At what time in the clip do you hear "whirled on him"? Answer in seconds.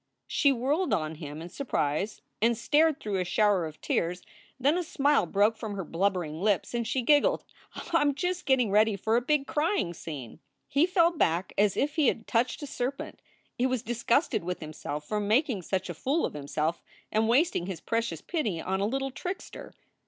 0.51-1.43